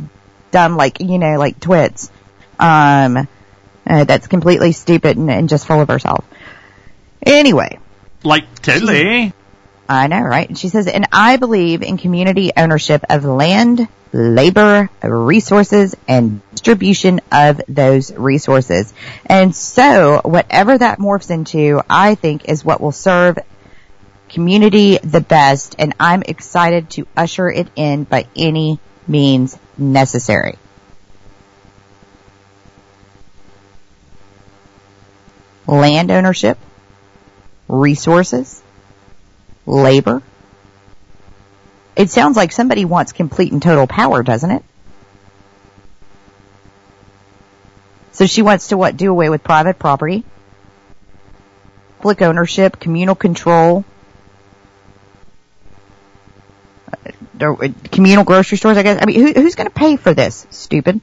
[0.52, 2.10] dumb, like you know, like twits.
[2.60, 3.28] Um,
[3.86, 6.24] uh, that's completely stupid and, and just full of herself.
[7.26, 7.80] Anyway,
[8.24, 9.34] Like Tilly.
[9.94, 10.48] I know, right?
[10.48, 17.22] And she says, and I believe in community ownership of land, labor, resources, and distribution
[17.32, 18.92] of those resources.
[19.26, 23.38] And so, whatever that morphs into, I think is what will serve
[24.30, 30.58] community the best, and I'm excited to usher it in by any means necessary.
[35.68, 36.58] Land ownership,
[37.68, 38.63] resources,
[39.66, 40.22] labor.
[41.96, 44.64] It sounds like somebody wants complete and total power, doesn't it?
[48.14, 48.96] So she wants to what?
[48.96, 50.24] Do away with private property,
[51.98, 53.86] public ownership, communal control,
[57.42, 58.78] uh, communal grocery stores.
[58.78, 59.00] I guess.
[59.02, 60.46] I mean, who, who's going to pay for this?
[60.52, 61.02] Stupid.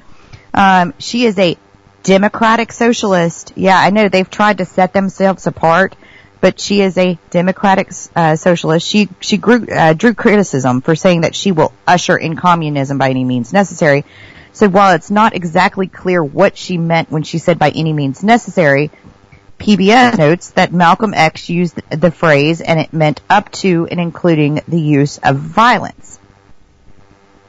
[0.54, 1.56] Um, she is a
[2.02, 3.52] democratic socialist.
[3.56, 5.96] Yeah, I know they've tried to set themselves apart,
[6.40, 8.86] but she is a democratic uh, socialist.
[8.86, 13.10] She she grew, uh, drew criticism for saying that she will usher in communism by
[13.10, 14.04] any means necessary.
[14.52, 18.24] So while it's not exactly clear what she meant when she said by any means
[18.24, 18.90] necessary,
[19.58, 24.60] PBS notes that Malcolm X used the phrase and it meant up to and including
[24.66, 26.18] the use of violence.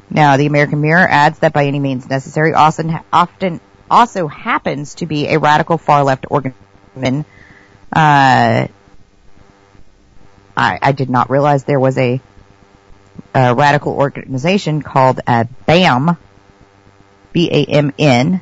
[0.09, 5.05] Now, the American Mirror adds that by any means necessary often, often also happens to
[5.05, 7.25] be a radical far left organization.
[7.93, 8.67] Uh,
[10.55, 12.21] I, I did not realize there was a,
[13.33, 16.17] a radical organization called uh, BAM,
[17.33, 18.41] B-A-M-N.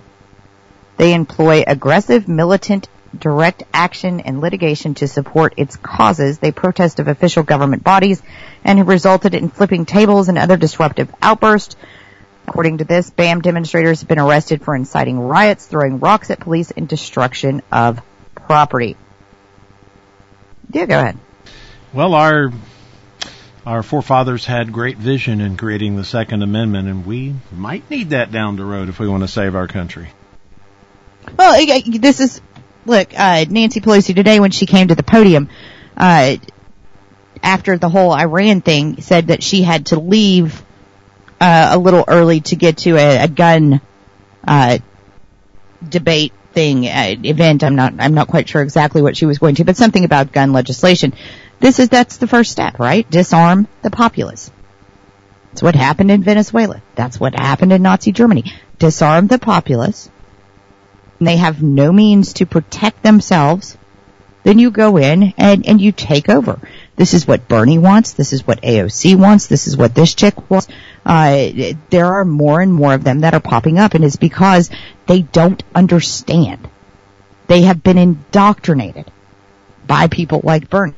[0.97, 6.39] They employ aggressive, militant, direct action and litigation to support its causes.
[6.39, 8.21] They protest of official government bodies
[8.63, 11.75] and have resulted in flipping tables and other disruptive outbursts.
[12.47, 16.71] According to this, BAM demonstrators have been arrested for inciting riots, throwing rocks at police,
[16.71, 18.01] and destruction of
[18.35, 18.97] property.
[20.71, 21.17] Yeah, go ahead.
[21.91, 22.51] Well, our
[23.65, 28.31] our forefathers had great vision in creating the Second Amendment, and we might need that
[28.31, 30.09] down the road if we want to save our country.
[31.37, 32.41] Well, this is
[32.85, 35.49] look uh, Nancy Pelosi today when she came to the podium
[35.97, 36.37] uh,
[37.43, 40.63] after the whole Iran thing said that she had to leave
[41.41, 43.81] uh, a little early to get to a, a gun
[44.47, 44.77] uh,
[45.87, 47.63] debate thing uh, event.
[47.63, 50.31] I'm not I'm not quite sure exactly what she was going to, but something about
[50.31, 51.13] gun legislation.
[51.59, 53.09] This is that's the first step, right?
[53.09, 54.51] Disarm the populace.
[55.49, 56.81] That's what happened in Venezuela.
[56.95, 58.53] That's what happened in Nazi Germany.
[58.77, 60.09] Disarm the populace
[61.19, 63.77] they have no means to protect themselves,
[64.43, 66.59] then you go in and, and you take over.
[66.95, 68.13] This is what Bernie wants.
[68.13, 69.47] This is what AOC wants.
[69.47, 70.67] This is what this chick wants.
[71.05, 71.49] Uh,
[71.89, 74.69] there are more and more of them that are popping up and it's because
[75.07, 76.67] they don't understand.
[77.47, 79.11] They have been indoctrinated
[79.85, 80.93] by people like Bernie.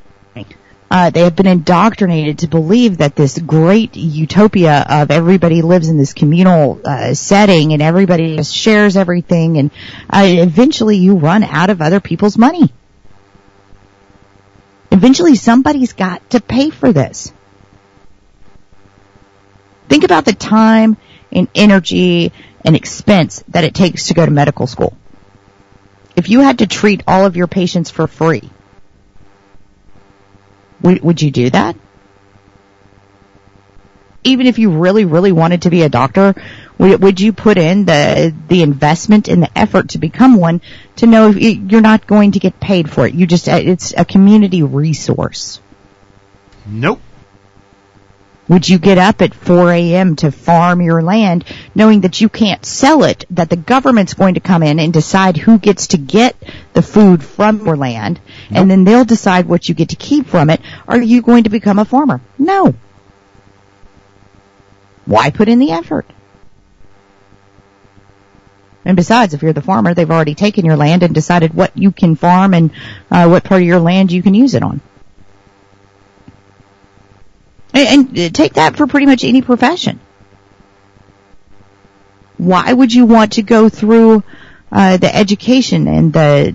[0.92, 5.96] Uh, they have been indoctrinated to believe that this great utopia of everybody lives in
[5.96, 9.70] this communal uh, setting and everybody just shares everything and
[10.10, 12.70] uh, eventually you run out of other people's money.
[14.90, 17.32] Eventually somebody's got to pay for this.
[19.88, 20.98] Think about the time
[21.32, 22.32] and energy
[22.66, 24.94] and expense that it takes to go to medical school.
[26.16, 28.50] If you had to treat all of your patients for free,
[30.82, 31.76] Would, would you do that?
[34.24, 36.34] Even if you really, really wanted to be a doctor,
[36.78, 40.60] would, would you put in the the investment and the effort to become one
[40.96, 43.14] to know if you're not going to get paid for it?
[43.14, 45.60] You just uh, it's a community resource.
[46.66, 47.00] Nope.
[48.48, 50.16] Would you get up at 4 a.m.
[50.16, 54.40] to farm your land knowing that you can't sell it, that the government's going to
[54.40, 56.36] come in and decide who gets to get
[56.72, 58.20] the food from your land.
[58.54, 60.60] And then they'll decide what you get to keep from it?
[60.86, 62.20] Are you going to become a farmer?
[62.38, 62.74] No.
[65.04, 66.06] Why put in the effort?
[68.84, 71.92] And besides, if you're the farmer, they've already taken your land and decided what you
[71.92, 72.72] can farm and
[73.10, 74.80] uh, what part of your land you can use it on.
[77.72, 80.00] And, and take that for pretty much any profession.
[82.38, 84.24] Why would you want to go through
[84.70, 86.54] uh, the education and the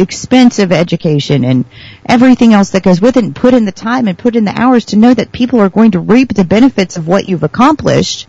[0.00, 1.64] expense of education and
[2.06, 4.58] everything else that goes with it and put in the time and put in the
[4.58, 8.26] hours to know that people are going to reap the benefits of what you've accomplished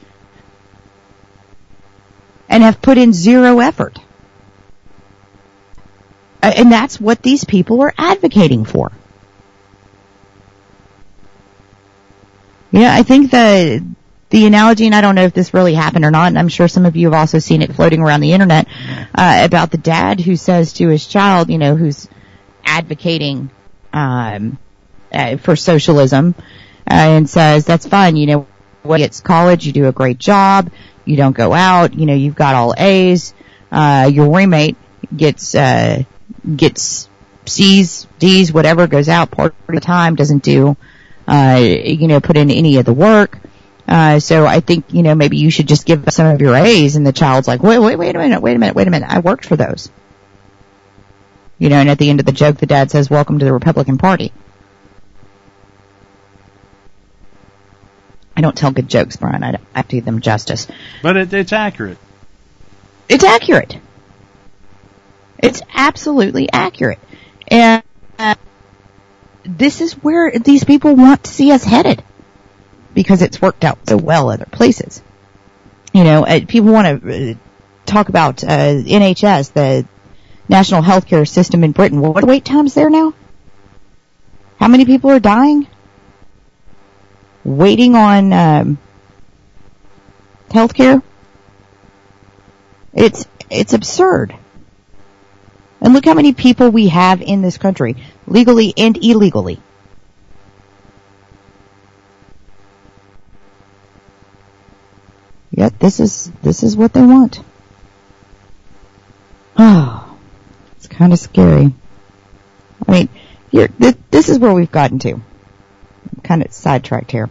[2.49, 3.97] and have put in zero effort.
[6.41, 8.91] And that's what these people are advocating for.
[12.71, 13.85] Yeah, I think the
[14.31, 16.67] the analogy, and I don't know if this really happened or not, and I'm sure
[16.67, 18.67] some of you have also seen it floating around the internet
[19.13, 22.07] uh, about the dad who says to his child, you know, who's
[22.65, 23.51] advocating
[23.93, 24.57] um,
[25.11, 28.47] uh, for socialism, uh, and says, "That's fine, you know,
[28.83, 30.71] when get college, you do a great job,
[31.05, 33.33] you don't go out, you know, you've got all A's.
[33.71, 34.75] Uh, your roommate
[35.15, 36.03] gets, uh,
[36.55, 37.09] gets
[37.45, 40.75] C's, D's, whatever, goes out part of the time, doesn't do,
[41.27, 43.39] uh, you know, put in any of the work.
[43.91, 46.95] Uh, so I think, you know, maybe you should just give some of your A's
[46.95, 49.09] and the child's like, wait, wait, wait a minute, wait a minute, wait a minute,
[49.09, 49.91] I worked for those.
[51.59, 53.51] You know, and at the end of the joke, the dad says, welcome to the
[53.51, 54.31] Republican Party.
[58.33, 59.43] I don't tell good jokes, Brian.
[59.43, 60.67] I, have to do them justice.
[61.03, 61.97] But it, it's accurate.
[63.09, 63.77] It's accurate.
[65.37, 66.99] It's absolutely accurate.
[67.45, 67.83] And
[68.17, 68.35] uh,
[69.43, 72.01] this is where these people want to see us headed
[72.93, 75.01] because it's worked out so well other places.
[75.93, 77.35] You know, uh, people want to uh,
[77.85, 79.85] talk about uh, NHS, the
[80.47, 81.99] National Healthcare System in Britain.
[81.99, 83.13] What are the wait times there now?
[84.59, 85.67] How many people are dying?
[87.43, 88.77] waiting on um,
[90.51, 91.01] health care.
[92.93, 94.35] It's it's absurd.
[95.79, 97.95] And look how many people we have in this country,
[98.27, 99.59] legally and illegally.
[105.61, 107.39] Yet this is this is what they want.
[109.55, 110.17] Oh,
[110.75, 111.71] it's kind of scary.
[112.87, 113.09] I mean,
[113.51, 115.21] here this, this is where we've gotten to
[116.23, 117.29] kind of sidetracked here.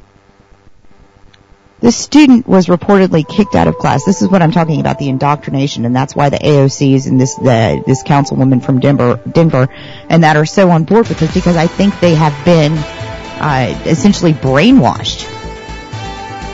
[1.80, 4.04] This student was reportedly kicked out of class.
[4.04, 7.34] This is what I'm talking about, the indoctrination, and that's why the AOCs and this
[7.34, 9.66] the, this councilwoman from Denver, Denver,
[10.08, 13.76] and that are so on board with this because I think they have been uh,
[13.86, 15.24] essentially brainwashed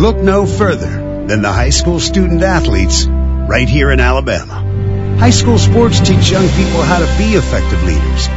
[0.00, 4.62] Look no further than the high school student athletes right here in Alabama.
[5.18, 8.28] High school sports teach young people how to be effective leaders.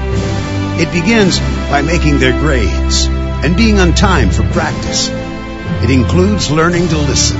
[0.82, 5.10] It begins by making their grades and being on time for practice.
[5.84, 7.38] It includes learning to listen,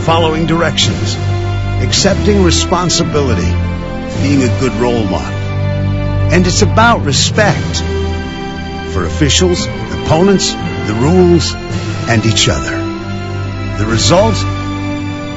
[0.00, 1.16] following directions,
[1.82, 3.50] accepting responsibility,
[4.22, 5.38] being a good role model.
[6.32, 7.76] And it's about respect
[8.92, 11.54] for officials, opponents, the rules,
[12.08, 12.76] and each other.
[13.78, 14.61] The result?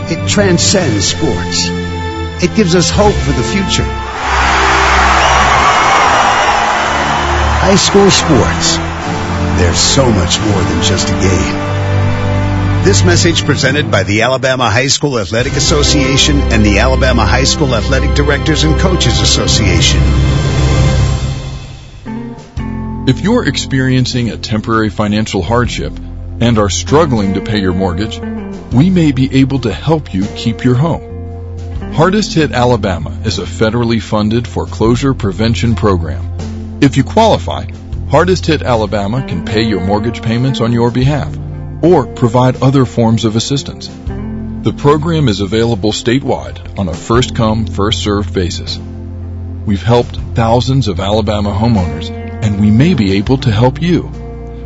[0.08, 1.68] It transcends sports.
[2.44, 3.86] It gives us hope for the future.
[7.66, 8.78] High school sports.
[9.58, 12.84] There's so much more than just a game.
[12.84, 17.74] This message presented by the Alabama High School Athletic Association and the Alabama High School
[17.74, 20.02] Athletic Directors and Coaches Association.
[23.08, 25.94] If you're experiencing a temporary financial hardship
[26.42, 28.20] and are struggling to pay your mortgage,
[28.76, 31.94] we may be able to help you keep your home.
[31.94, 36.80] Hardest Hit Alabama is a federally funded foreclosure prevention program.
[36.82, 37.68] If you qualify,
[38.10, 41.34] Hardest Hit Alabama can pay your mortgage payments on your behalf
[41.82, 43.88] or provide other forms of assistance.
[43.88, 48.78] The program is available statewide on a first come, first served basis.
[48.78, 54.25] We've helped thousands of Alabama homeowners and we may be able to help you.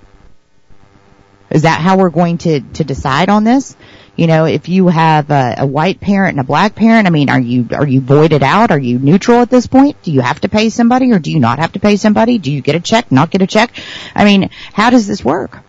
[1.50, 3.76] Is that how we're going to, to decide on this?
[4.16, 7.30] You know, if you have a, a, white parent and a black parent, I mean,
[7.30, 8.70] are you, are you voided out?
[8.70, 10.02] Are you neutral at this point?
[10.02, 12.38] Do you have to pay somebody or do you not have to pay somebody?
[12.38, 13.74] Do you get a check, not get a check?
[14.14, 15.60] I mean, how does this work?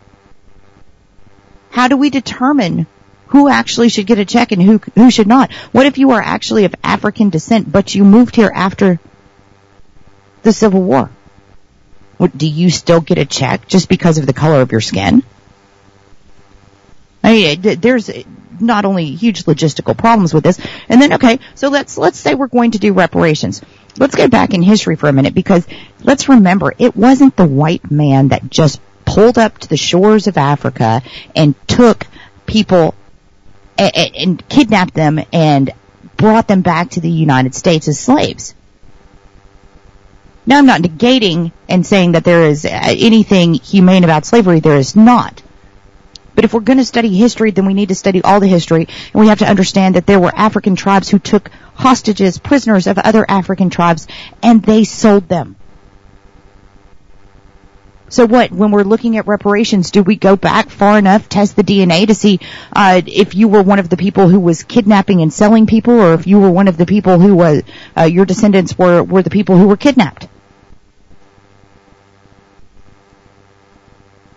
[1.74, 2.86] How do we determine
[3.30, 5.52] who actually should get a check and who, who should not?
[5.72, 9.00] What if you are actually of African descent, but you moved here after
[10.44, 11.10] the Civil War?
[12.18, 15.24] What, do you still get a check just because of the color of your skin?
[17.24, 18.12] I mean, there's
[18.60, 20.60] not only huge logistical problems with this,
[20.90, 23.64] and then okay, so let's let's say we're going to do reparations.
[23.98, 25.66] Let's go back in history for a minute because
[26.04, 28.80] let's remember it wasn't the white man that just
[29.14, 31.04] pulled up to the shores of Africa
[31.36, 32.08] and took
[32.48, 32.96] people
[33.78, 35.72] and, and kidnapped them and
[36.18, 38.56] brought them back to the United States as slaves.
[40.48, 44.60] Now I'm not negating and saying that there is uh, anything humane about slavery.
[44.60, 45.44] There is not.
[46.36, 48.88] But if we're going to study history, then we need to study all the history,
[49.14, 52.98] and we have to understand that there were African tribes who took hostages, prisoners of
[52.98, 54.08] other African tribes,
[54.42, 55.56] and they sold them.
[58.14, 61.64] So what, when we're looking at reparations, do we go back far enough, test the
[61.64, 62.40] DNA to see
[62.72, 66.14] uh, if you were one of the people who was kidnapping and selling people, or
[66.14, 67.64] if you were one of the people who was,
[67.98, 70.28] uh, your descendants were, were the people who were kidnapped?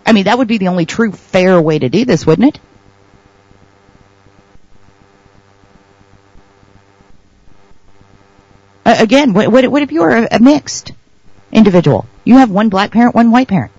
[0.07, 2.61] I mean, that would be the only true fair way to do this, wouldn't it?
[8.87, 10.93] Again, what, what, what if you are a, a mixed
[11.53, 12.07] individual?
[12.27, 13.71] You have one black parent, one white parent.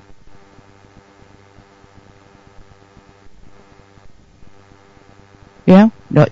[5.65, 6.25] You know, no,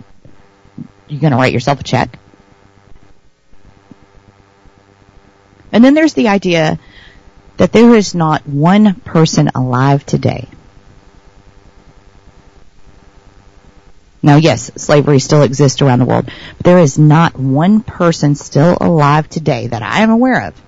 [1.09, 2.17] you're going to write yourself a check.
[5.73, 6.79] And then there's the idea
[7.57, 10.47] that there is not one person alive today.
[14.23, 18.77] Now, yes, slavery still exists around the world, but there is not one person still
[18.79, 20.64] alive today that I am aware of.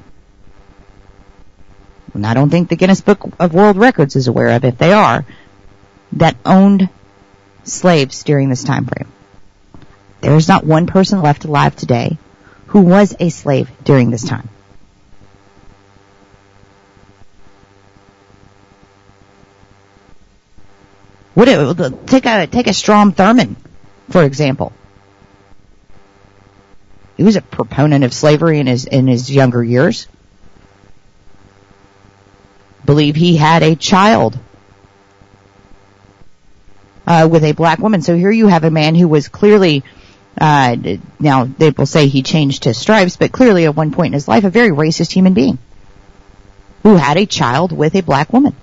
[2.18, 4.92] And I don't think the Guinness Book of World Records is aware of, if they
[4.92, 5.24] are,
[6.14, 6.90] that owned
[7.64, 9.08] slaves during this time frame.
[10.22, 12.18] There is not one person left alive today
[12.68, 14.50] who was a slave during this time.
[21.36, 23.58] What it, take a take a Strom Thurmond,
[24.10, 24.74] for example.
[27.16, 30.08] He was a proponent of slavery in his in his younger years.
[32.88, 34.40] Believe he had a child
[37.06, 38.02] uh, with a black woman.
[38.02, 39.84] So here you have a man who was clearly
[40.40, 40.76] uh,
[41.20, 44.28] now they will say he changed his stripes, but clearly at one point in his
[44.28, 45.60] life a very racist human being
[46.84, 48.56] who had a child with a black woman.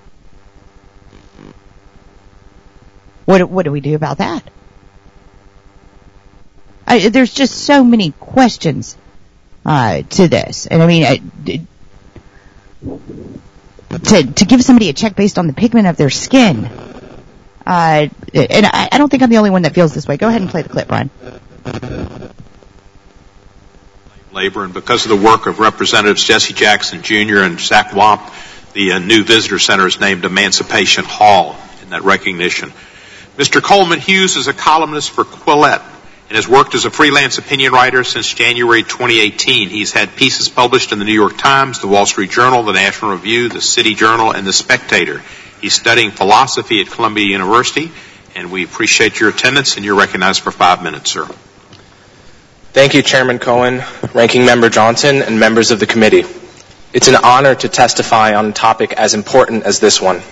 [3.25, 4.43] What what do we do about that?
[6.87, 8.97] I, there's just so many questions
[9.65, 11.21] uh, to this, and I mean, I,
[13.91, 16.65] to to give somebody a check based on the pigment of their skin,
[17.67, 20.17] uh, and I, I don't think I'm the only one that feels this way.
[20.17, 21.11] Go ahead and play the clip, Brian.
[24.33, 27.39] Labor, and because of the work of Representatives Jesse Jackson Jr.
[27.39, 28.21] and Zach Wamp,
[28.73, 32.73] the uh, new visitor center is named Emancipation Hall in that recognition.
[33.37, 33.63] Mr.
[33.63, 35.83] Coleman Hughes is a columnist for Quillette
[36.29, 39.69] and has worked as a freelance opinion writer since January 2018.
[39.69, 43.13] He's had pieces published in the New York Times, the Wall Street Journal, the National
[43.13, 45.23] Review, the City Journal, and the Spectator.
[45.61, 47.91] He's studying philosophy at Columbia University,
[48.35, 51.29] and we appreciate your attendance, and you're recognized for five minutes, sir.
[52.73, 56.25] Thank you, Chairman Cohen, Ranking Member Johnson, and members of the committee.
[56.93, 60.23] It's an honor to testify on a topic as important as this one.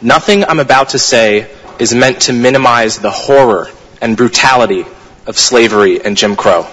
[0.00, 3.68] Nothing I'm about to say is meant to minimize the horror
[4.02, 4.84] and brutality
[5.26, 6.66] of slavery and Jim Crow.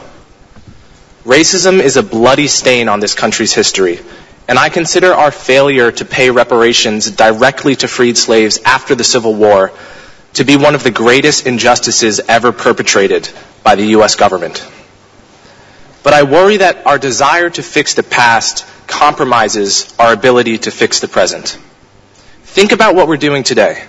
[1.24, 4.00] Racism is a bloody stain on this country's history,
[4.48, 9.36] and I consider our failure to pay reparations directly to freed slaves after the Civil
[9.36, 9.72] War
[10.34, 13.30] to be one of the greatest injustices ever perpetrated
[13.64, 14.16] by the U.S.
[14.16, 14.66] government.
[16.02, 21.00] But I worry that our desire to fix the past compromises our ability to fix
[21.00, 21.60] the present.
[22.44, 23.86] Think about what we're doing today.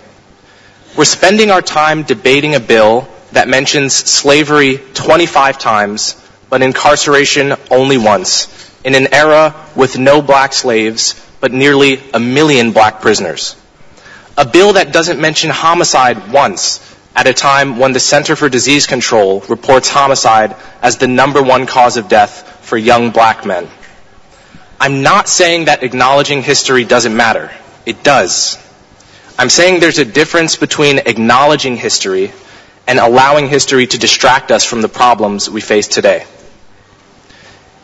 [0.96, 6.16] We're spending our time debating a bill that mentions slavery 25 times,
[6.48, 8.48] but incarceration only once,
[8.84, 13.56] in an era with no black slaves, but nearly a million black prisoners.
[14.36, 18.86] A bill that doesn't mention homicide once, at a time when the Center for Disease
[18.86, 23.68] Control reports homicide as the number one cause of death for young black men.
[24.78, 27.50] I'm not saying that acknowledging history doesn't matter.
[27.84, 28.56] It does.
[29.38, 32.32] I'm saying there's a difference between acknowledging history
[32.90, 36.26] and allowing history to distract us from the problems we face today.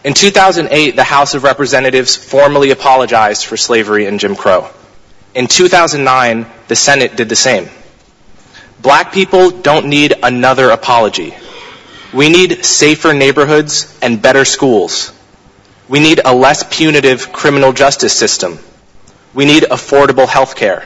[0.02, 4.68] In 2008, the House of Representatives formally apologized for slavery and Jim Crow.
[5.32, 7.68] In 2009, the Senate did the same.
[8.82, 11.36] Black people don't need another apology.
[12.12, 15.12] We need safer neighborhoods and better schools.
[15.88, 18.58] We need a less punitive criminal justice system.
[19.34, 20.84] We need affordable health care.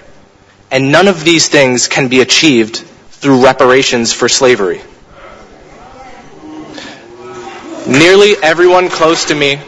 [0.70, 2.84] And none of these things can be achieved
[3.20, 4.80] through reparations for slavery.
[7.86, 9.60] Nearly everyone close to me,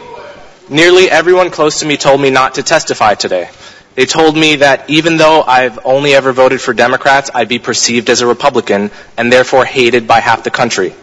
[0.69, 3.49] nearly everyone close to me told me not to testify today.
[3.95, 8.09] They told me that even though I've only ever voted for Democrats, I'd be perceived
[8.09, 10.95] as a Republican and therefore hated by half the country.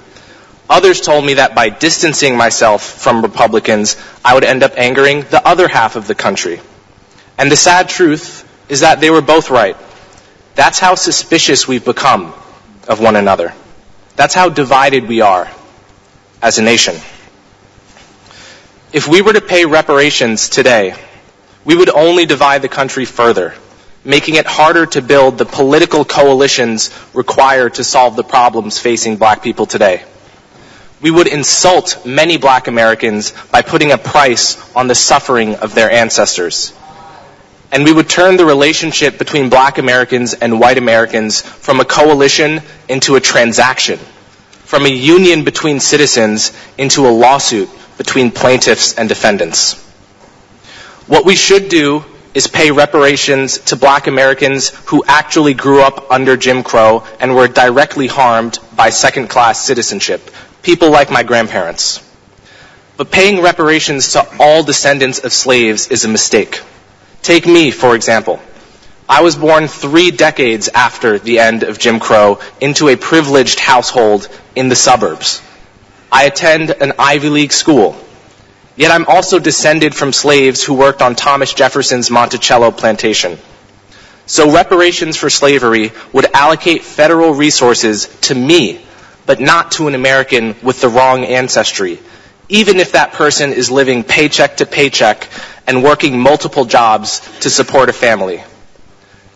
[0.68, 5.46] Others told me that by distancing myself from Republicans, I would end up angering the
[5.46, 6.60] other half of the country.
[7.38, 9.76] And the sad truth is that they were both right.
[10.60, 12.34] That's how suspicious we've become
[12.86, 13.54] of one another.
[14.16, 15.50] That's how divided we are
[16.42, 16.96] as a nation.
[18.92, 20.94] If we were to pay reparations today,
[21.64, 23.54] we would only divide the country further,
[24.04, 29.42] making it harder to build the political coalitions required to solve the problems facing black
[29.42, 30.04] people today.
[31.00, 35.90] We would insult many black Americans by putting a price on the suffering of their
[35.90, 36.74] ancestors
[37.72, 42.60] and we would turn the relationship between black Americans and white Americans from a coalition
[42.88, 43.98] into a transaction,
[44.64, 49.74] from a union between citizens into a lawsuit between plaintiffs and defendants.
[51.06, 52.04] What we should do
[52.34, 57.48] is pay reparations to black Americans who actually grew up under Jim Crow and were
[57.48, 60.30] directly harmed by second class citizenship,
[60.62, 62.06] people like my grandparents.
[62.96, 66.60] But paying reparations to all descendants of slaves is a mistake.
[67.22, 68.40] Take me, for example.
[69.08, 74.28] I was born three decades after the end of Jim Crow into a privileged household
[74.54, 75.42] in the suburbs.
[76.12, 77.96] I attend an Ivy League school.
[78.76, 83.38] Yet I'm also descended from slaves who worked on Thomas Jefferson's Monticello plantation.
[84.26, 88.80] So reparations for slavery would allocate federal resources to me,
[89.26, 91.98] but not to an American with the wrong ancestry,
[92.50, 95.28] even if that person is living paycheck to paycheck
[95.66, 98.42] and working multiple jobs to support a family.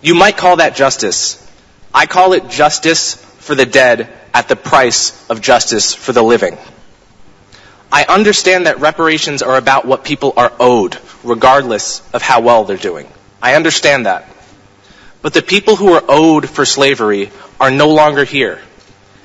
[0.03, 1.41] You might call that justice.
[1.95, 6.59] I call it justice for the dead at the price of justice for the living.
[7.93, 12.77] I understand that reparations are about what people are owed, regardless of how well they're
[12.77, 13.09] doing.
[13.41, 14.29] I understand that.
[15.23, 18.61] But the people who are owed for slavery are no longer here.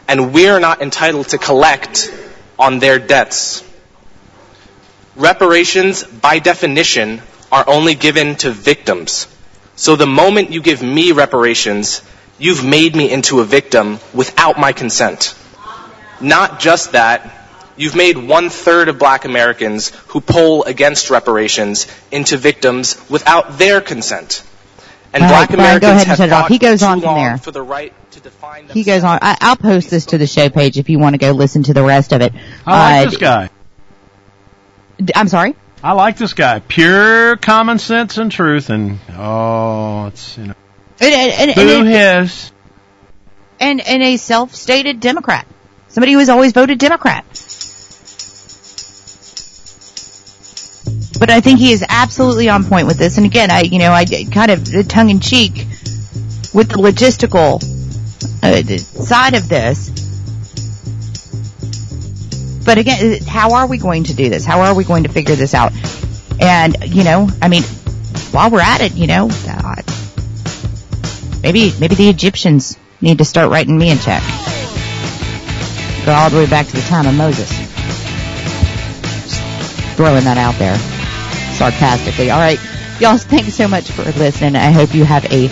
[0.08, 2.14] And we're not entitled to collect
[2.60, 3.64] on their debts.
[5.20, 9.28] Reparations, by definition, are only given to victims.
[9.76, 12.02] So the moment you give me reparations,
[12.38, 15.36] you've made me into a victim without my consent.
[16.22, 22.38] Not just that, you've made one third of black Americans who poll against reparations into
[22.38, 24.44] victims without their consent.
[25.12, 26.42] And All right, black Brian, Americans go ahead and have shut it off.
[26.44, 27.38] fought He goes too on from long there.
[27.40, 29.20] for the right to define He goes on.
[29.22, 31.74] I, I'll post this to the show page if you want to go listen to
[31.74, 32.32] the rest of it.
[32.66, 33.50] I like Uh, this guy.
[35.16, 35.56] I'm sorry.
[35.84, 36.60] I like this guy.
[36.60, 40.54] Pure common sense and truth, and oh, it's you know,
[41.00, 42.52] And, and, and, boo and, his.
[43.60, 45.48] and, and a self-stated Democrat.
[45.88, 47.26] Somebody who has always voted Democrat.
[51.20, 53.18] But I think he is absolutely on point with this.
[53.18, 55.54] And again, I, you know, I kind of tongue in cheek
[56.54, 57.62] with the logistical
[58.44, 60.09] uh, side of this.
[62.66, 64.46] But again, how are we going to do this?
[64.46, 65.72] How are we going to figure this out?
[66.40, 67.64] And, you know, I mean,
[68.32, 69.30] while we're at it, you know,
[71.42, 74.22] maybe, maybe the Egyptians need to start writing me a check.
[76.06, 77.50] Go all the way back to the time of Moses.
[79.24, 79.42] Just
[79.96, 80.78] throwing that out there
[81.56, 82.32] sarcastically.
[82.32, 82.60] All right.
[83.00, 84.56] Y'all, thanks so much for listening.
[84.56, 85.50] I hope you have a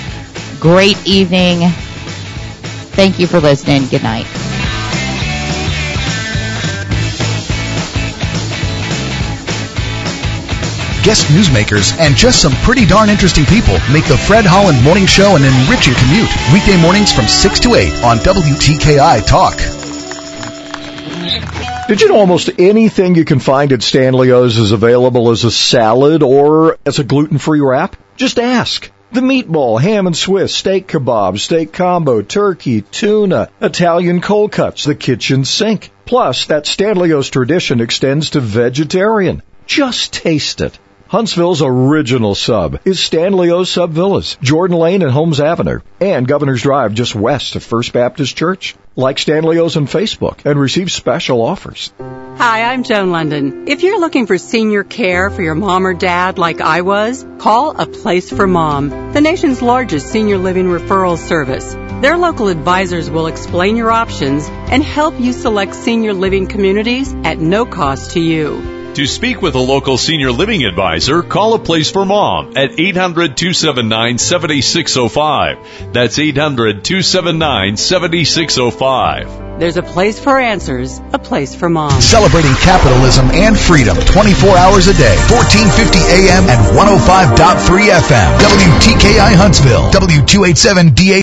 [0.60, 1.70] great evening.
[2.92, 3.88] Thank you for listening.
[3.88, 4.26] Good night.
[11.08, 15.38] Guest newsmakers and just some pretty darn interesting people make the Fred Holland Morning Show
[15.38, 16.28] an enriching commute.
[16.52, 19.56] Weekday mornings from 6 to 8 on WTKI Talk.
[21.88, 26.24] Did you know almost anything you can find at Stanley's is available as a salad
[26.24, 27.96] or as a gluten-free wrap?
[28.18, 28.92] Just ask.
[29.14, 34.94] The meatball, ham and Swiss, steak kebab, steak combo, turkey, tuna, Italian cold cuts, the
[34.94, 35.90] kitchen sink.
[36.04, 39.42] Plus, that Stanley's tradition extends to vegetarian.
[39.68, 40.78] Just taste it.
[41.10, 46.94] Huntsville's original sub is Stanley's Sub Villas, Jordan Lane and Holmes Avenue, and Governor's Drive
[46.94, 48.76] just west of First Baptist Church.
[48.98, 51.94] Like Stanley's on Facebook and receive special offers.
[52.00, 53.70] Hi, I'm Joan Lunden.
[53.70, 57.80] If you're looking for senior care for your mom or dad like I was, call
[57.80, 61.74] A Place for Mom, the nation's largest senior living referral service.
[62.02, 67.40] Their local advisors will explain your options and help you select senior living communities at
[67.40, 68.77] no cost to you.
[68.98, 73.38] To speak with a local senior living advisor, call a place for mom at 800
[73.38, 75.94] 279 7605.
[75.94, 79.60] That's 800 279 7605.
[79.60, 82.02] There's a place for answers, a place for mom.
[82.02, 88.38] Celebrating capitalism and freedom 24 hours a day, 1450 AM and 105.3 FM.
[88.38, 91.14] WTKI Huntsville, W287DA.